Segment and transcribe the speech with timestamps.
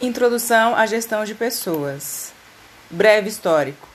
[0.00, 2.32] Introdução à gestão de pessoas.
[2.88, 3.88] Breve histórico.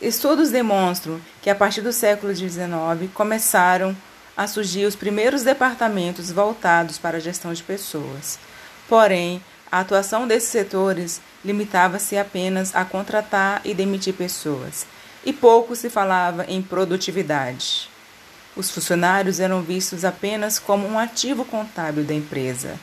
[0.00, 2.62] Estudos demonstram que a partir do século XIX
[3.12, 3.96] começaram
[4.36, 8.38] a surgir os primeiros departamentos voltados para a gestão de pessoas.
[8.88, 9.42] Porém,
[9.72, 14.86] a atuação desses setores limitava-se apenas a contratar e demitir pessoas,
[15.24, 17.90] e pouco se falava em produtividade.
[18.54, 22.78] Os funcionários eram vistos apenas como um ativo contábil da empresa.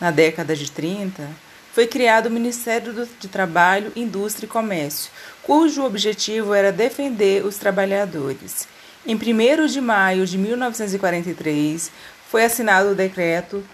[0.00, 1.30] Na década de 30,
[1.72, 5.10] foi criado o Ministério de Trabalho, Indústria e Comércio,
[5.42, 8.66] cujo objetivo era defender os trabalhadores.
[9.06, 11.90] Em 1 de maio de 1943,
[12.28, 13.64] foi assinado o Decreto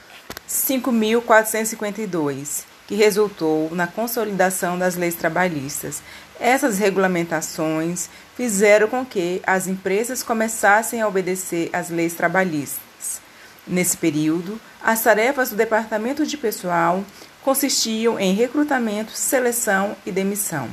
[0.49, 6.03] 5.452, que resultou na consolidação das leis trabalhistas.
[6.39, 13.21] Essas regulamentações fizeram com que as empresas começassem a obedecer às leis trabalhistas.
[13.67, 17.05] Nesse período, as tarefas do Departamento de Pessoal
[17.47, 20.69] consistiam em recrutamento, seleção e demissão.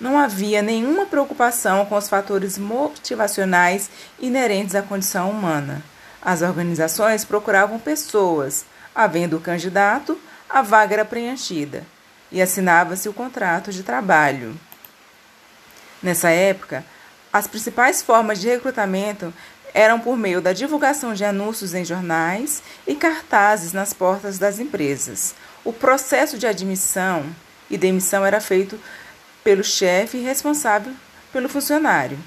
[0.00, 5.82] Não havia nenhuma preocupação com os fatores motivacionais inerentes à condição humana.
[6.22, 11.84] As organizações procuravam pessoas, havendo o candidato, a vaga era preenchida
[12.32, 14.58] e assinava-se o contrato de trabalho.
[16.02, 16.82] Nessa época,
[17.30, 19.34] as principais formas de recrutamento
[19.74, 25.34] eram por meio da divulgação de anúncios em jornais e cartazes nas portas das empresas.
[25.64, 27.24] O processo de admissão
[27.70, 28.78] e demissão era feito
[29.44, 30.92] pelo chefe responsável
[31.32, 32.18] pelo funcionário.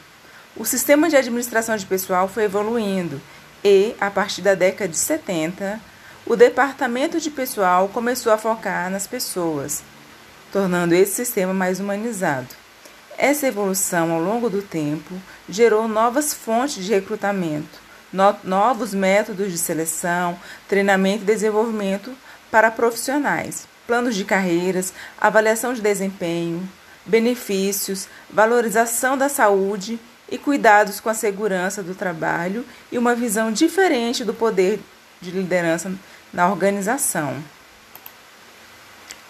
[0.55, 3.21] O sistema de administração de pessoal foi evoluindo
[3.63, 5.79] e, a partir da década de 70,
[6.25, 9.83] o departamento de pessoal começou a focar nas pessoas,
[10.51, 12.62] tornando esse sistema mais humanizado.
[13.17, 15.13] Essa evolução ao longo do tempo
[15.47, 17.79] gerou novas fontes de recrutamento,
[18.11, 22.13] no novos métodos de seleção, treinamento e desenvolvimento
[22.49, 26.67] para profissionais, planos de carreiras, avaliação de desempenho,
[27.05, 34.23] benefícios, valorização da saúde e cuidados com a segurança do trabalho e uma visão diferente
[34.23, 34.79] do poder
[35.21, 35.91] de liderança
[36.31, 37.43] na organização.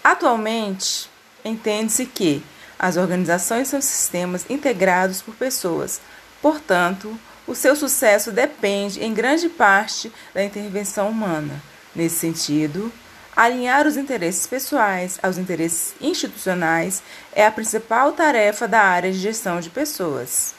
[0.03, 1.09] Atualmente,
[1.43, 2.43] entende-se que
[2.83, 6.01] as organizações são sistemas integrados por pessoas,
[6.41, 7.17] portanto,
[7.47, 11.63] o seu sucesso depende em grande parte da intervenção humana.
[11.95, 12.91] Nesse sentido,
[13.33, 17.01] alinhar os interesses pessoais aos interesses institucionais
[17.31, 20.53] é a principal tarefa da área de gestão de pessoas.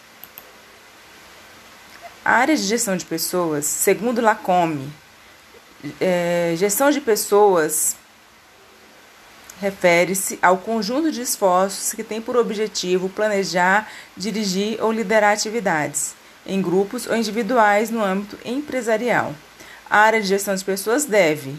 [2.24, 4.88] A área de gestão de pessoas, segundo Lacombe,
[6.00, 7.96] é, gestão de pessoas
[9.60, 16.14] refere-se ao conjunto de esforços que tem por objetivo planejar, dirigir ou liderar atividades,
[16.46, 19.34] em grupos ou individuais no âmbito empresarial.
[19.88, 21.54] A área de gestão de pessoas deve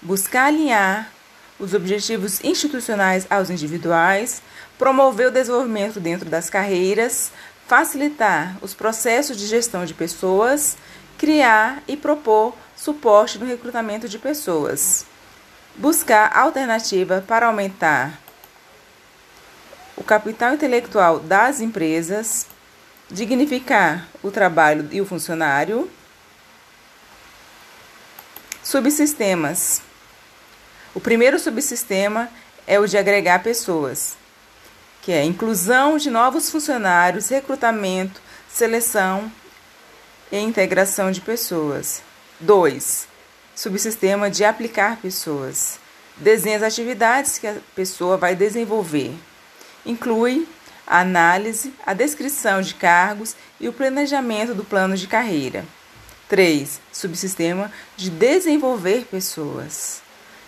[0.00, 1.12] buscar alinhar
[1.58, 4.40] os objetivos institucionais aos individuais,
[4.78, 7.32] promover o desenvolvimento dentro das carreiras,
[7.66, 10.76] facilitar os processos de gestão de pessoas,
[11.18, 15.04] criar e propor suporte no recrutamento de pessoas
[15.78, 18.20] buscar alternativa para aumentar
[19.96, 22.46] o capital intelectual das empresas,
[23.08, 25.88] dignificar o trabalho e o funcionário,
[28.62, 29.80] subsistemas.
[30.94, 32.28] O primeiro subsistema
[32.66, 34.16] é o de agregar pessoas,
[35.00, 39.30] que é inclusão de novos funcionários, recrutamento, seleção
[40.30, 42.02] e integração de pessoas.
[42.40, 43.17] 2
[43.58, 45.80] subsistema de aplicar pessoas.
[46.16, 49.12] Desenha as atividades que a pessoa vai desenvolver.
[49.84, 50.46] Inclui
[50.86, 55.64] a análise, a descrição de cargos e o planejamento do plano de carreira.
[56.28, 56.80] 3.
[56.92, 60.02] Subsistema de desenvolver pessoas.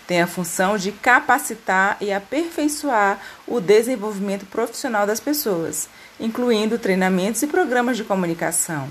[0.06, 5.88] Tem a função de capacitar e aperfeiçoar o desenvolvimento profissional das pessoas,
[6.20, 8.88] incluindo treinamentos e programas de comunicação.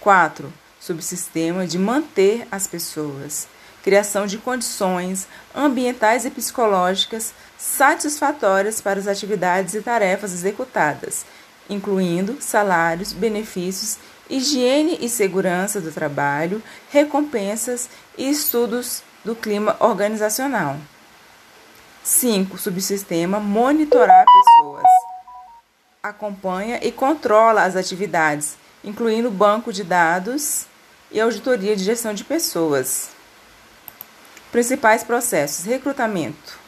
[0.00, 0.52] 4.
[0.84, 3.48] Subsistema de manter as pessoas
[3.82, 11.24] criação de condições ambientais e psicológicas satisfatórias para as atividades e tarefas executadas,
[11.70, 13.96] incluindo salários, benefícios,
[14.28, 17.88] higiene e segurança do trabalho, recompensas
[18.18, 20.76] e estudos do clima organizacional.
[22.02, 22.58] 5.
[22.58, 24.84] Subsistema monitorar pessoas.
[26.02, 30.66] Acompanha e controla as atividades, incluindo banco de dados
[31.10, 33.10] e auditoria de gestão de pessoas.
[34.50, 36.58] Principais processos: recrutamento.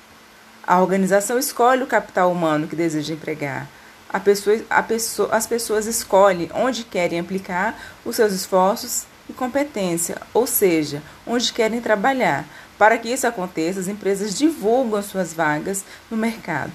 [0.67, 3.69] A organização escolhe o capital humano que deseja empregar.
[4.09, 10.21] A pessoa, a pessoa, as pessoas escolhem onde querem aplicar os seus esforços e competência,
[10.33, 12.44] ou seja, onde querem trabalhar.
[12.79, 16.73] Para que isso aconteça, as empresas divulgam suas vagas no mercado.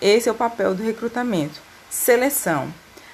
[0.00, 1.60] Esse é o papel do recrutamento.
[1.90, 2.72] Seleção.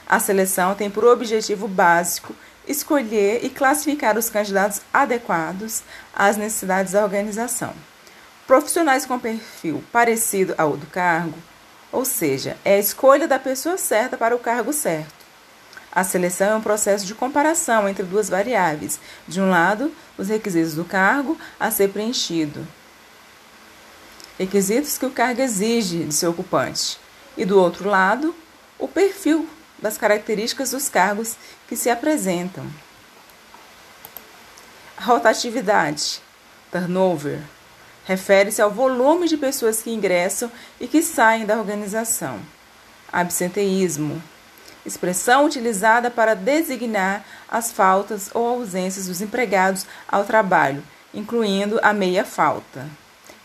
[0.09, 2.35] A seleção tem por objetivo básico
[2.67, 5.83] escolher e classificar os candidatos adequados
[6.15, 7.73] às necessidades da organização.
[8.47, 11.39] Profissionais com perfil parecido ao do cargo,
[11.91, 15.27] ou seja, é a escolha da pessoa certa para o cargo certo.
[15.91, 19.01] A seleção é um processo de comparação entre duas variáveis.
[19.27, 22.67] De um lado, os requisitos do cargo a ser preenchido,
[24.39, 26.99] requisitos que o cargo exige de seu ocupante,
[27.37, 28.35] e do outro lado,
[28.79, 29.49] o perfil
[29.79, 31.37] das características dos cargos
[31.69, 32.67] que se apresentam.
[34.99, 36.21] Rotatividade,
[36.71, 37.41] turnover,
[38.05, 40.51] refere-se ao volume de pessoas que ingressam
[40.81, 42.41] e que saem da organização.
[43.13, 44.23] Absenteísmo,
[44.85, 50.83] expressão utilizada para designar as faltas ou ausências dos empregados ao trabalho,
[51.13, 52.89] incluindo a meia falta.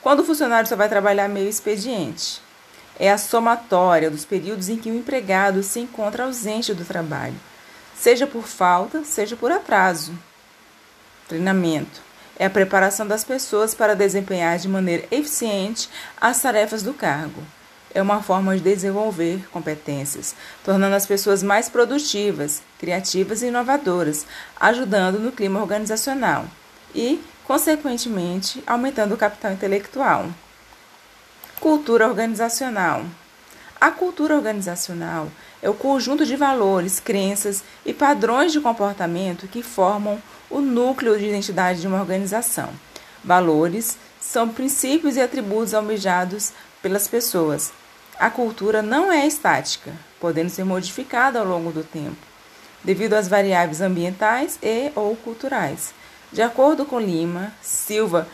[0.01, 2.41] Quando o funcionário só vai trabalhar meio expediente
[3.01, 7.33] é a somatória dos períodos em que o empregado se encontra ausente do trabalho,
[7.95, 10.13] seja por falta, seja por atraso.
[11.27, 11.99] Treinamento
[12.37, 15.89] é a preparação das pessoas para desempenhar de maneira eficiente
[16.19, 17.41] as tarefas do cargo.
[17.91, 24.27] É uma forma de desenvolver competências, tornando as pessoas mais produtivas, criativas e inovadoras,
[24.59, 26.45] ajudando no clima organizacional
[26.93, 30.29] e, consequentemente, aumentando o capital intelectual.
[31.61, 33.05] Cultura organizacional.
[33.79, 35.27] A cultura organizacional
[35.61, 40.19] é o conjunto de valores, crenças e padrões de comportamento que formam
[40.49, 42.69] o núcleo de identidade de uma organização.
[43.23, 47.71] Valores são princípios e atributos almejados pelas pessoas.
[48.17, 52.17] A cultura não é estática, podendo ser modificada ao longo do tempo,
[52.83, 55.93] devido às variáveis ambientais e ou culturais.
[56.31, 58.27] De acordo com Lima, Silva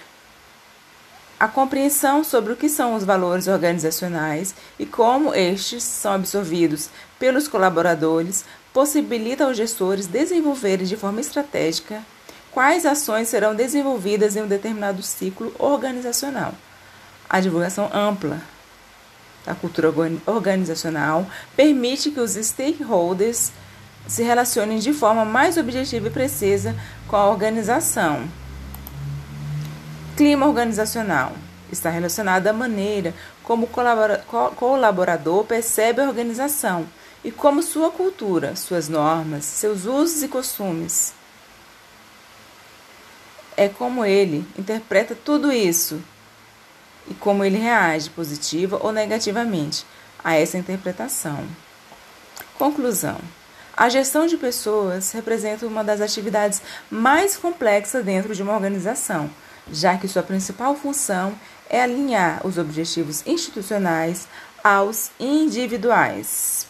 [1.39, 6.89] a compreensão sobre o que são os valores organizacionais e como estes são absorvidos
[7.19, 8.43] pelos colaboradores
[8.73, 12.03] possibilita aos gestores desenvolverem de forma estratégica
[12.51, 16.55] quais ações serão desenvolvidas em um determinado ciclo organizacional.
[17.29, 18.41] A divulgação ampla
[19.45, 19.93] da cultura
[20.25, 23.51] organizacional permite que os stakeholders
[24.07, 26.75] se relacionem de forma mais objetiva e precisa
[27.07, 28.27] com a organização.
[30.17, 31.33] Clima organizacional
[31.71, 36.87] está relacionado à maneira como o colaborador percebe a organização
[37.23, 41.13] e como sua cultura, suas normas, seus usos e costumes.
[43.55, 46.01] É como ele interpreta tudo isso
[47.07, 49.85] e como ele reage positiva ou negativamente
[50.23, 51.45] a essa interpretação.
[52.57, 53.19] Conclusão:
[53.75, 56.59] a gestão de pessoas representa uma das atividades
[56.89, 59.29] mais complexas dentro de uma organização
[59.71, 61.33] já que sua principal função
[61.69, 64.27] é alinhar os objetivos institucionais
[64.63, 66.67] aos individuais.